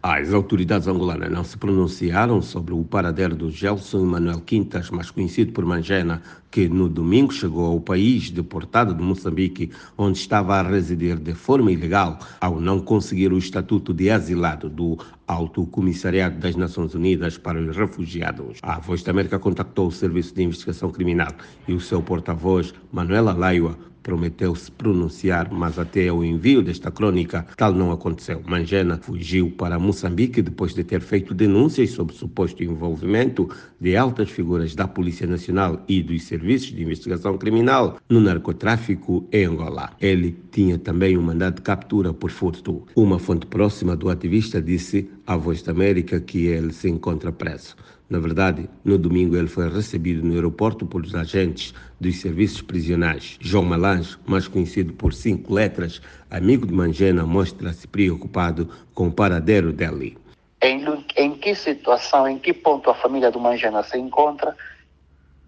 [0.00, 5.50] As autoridades angolanas não se pronunciaram sobre o paradeiro do Gelson Manuel Quintas, mais conhecido
[5.50, 11.16] por Mangena, que no domingo chegou ao país deportado de Moçambique, onde estava a residir
[11.18, 16.94] de forma ilegal, ao não conseguir o estatuto de asilado do Alto Comissariado das Nações
[16.94, 18.60] Unidas para os Refugiados.
[18.62, 21.32] A Voz da América contactou o Serviço de Investigação Criminal
[21.66, 23.76] e o seu porta-voz, Manuela Laiua,
[24.08, 28.42] prometeu se pronunciar, mas até o envio desta crônica tal não aconteceu.
[28.46, 34.74] Mangena fugiu para Moçambique depois de ter feito denúncias sobre suposto envolvimento de altas figuras
[34.74, 39.90] da Polícia Nacional e dos Serviços de Investigação Criminal no narcotráfico em Angola.
[40.00, 42.86] Ele tinha também um mandado de captura por furto.
[42.96, 47.76] Uma fonte próxima do ativista disse à Voz da América que ele se encontra preso.
[48.08, 53.36] Na verdade, no domingo ele foi recebido no aeroporto pelos agentes dos serviços prisionais.
[53.38, 59.70] João Malange, mais conhecido por cinco letras, amigo de Mangena, mostra-se preocupado com o paradeiro
[59.70, 60.16] dele.
[60.62, 60.82] Em,
[61.14, 64.56] em que situação, em que ponto a família do Mangena se encontra?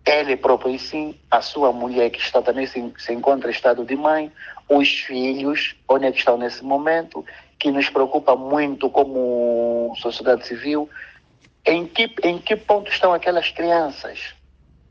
[0.05, 3.83] Ele próprio, e sim, a sua mulher que está também se, se encontra em estado
[3.87, 4.31] de mãe,
[4.69, 7.25] os filhos, onde é estão nesse momento,
[7.61, 10.89] que nos preocupa muito como sociedade civil,
[11.67, 14.35] em que, em que ponto estão aquelas crianças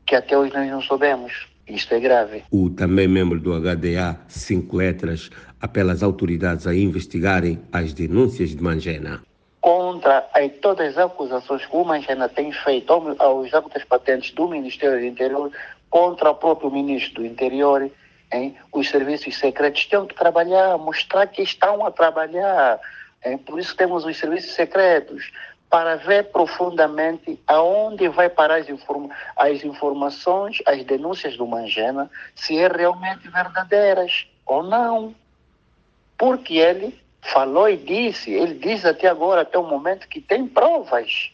[0.06, 1.48] que até hoje nós não soubemos?
[1.66, 2.44] Isto é grave.
[2.50, 8.62] O também membro do HDA, cinco letras, apela às autoridades a investigarem as denúncias de
[8.62, 9.22] Mangena.
[9.60, 10.26] Contra
[10.62, 15.50] todas as acusações que o Mangena tem feito aos âmbitos patentes do Ministério do Interior,
[15.90, 17.90] contra o próprio Ministro do Interior,
[18.32, 18.56] hein?
[18.72, 22.80] os serviços secretos têm que trabalhar, mostrar que estão a trabalhar.
[23.24, 23.38] Hein?
[23.38, 25.30] Por isso temos os serviços secretos
[25.68, 28.66] para ver profundamente aonde vai parar as,
[29.36, 35.14] as informações, as denúncias do Mangena, se é realmente verdadeiras ou não.
[36.18, 41.30] Porque ele falou e disse, ele diz até agora, até o momento, que tem provas.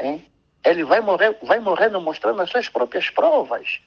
[0.00, 0.24] Hein?
[0.64, 3.80] Ele vai morrer, vai morrendo mostrando as suas próprias provas.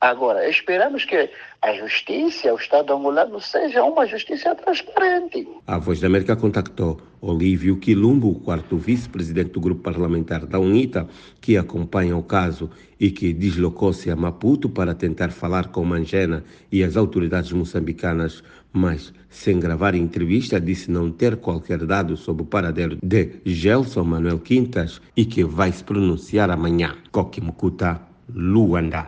[0.00, 1.30] Agora, esperamos que
[1.62, 5.48] a justiça, o Estado angolano, seja uma justiça transparente.
[5.66, 11.08] A Voz da América contactou Olívio Quilumbo, quarto vice-presidente do grupo parlamentar da UNITA,
[11.40, 12.70] que acompanha o caso
[13.00, 19.14] e que deslocou-se a Maputo para tentar falar com Mangena e as autoridades moçambicanas, mas,
[19.30, 25.00] sem gravar entrevista, disse não ter qualquer dado sobre o paradeiro de Gelson Manuel Quintas
[25.16, 26.94] e que vai se pronunciar amanhã.
[27.10, 27.98] Coque Mucuta,
[28.28, 29.06] Luanda.